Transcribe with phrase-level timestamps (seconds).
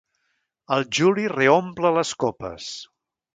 [0.77, 2.73] El Juli reomple les copes.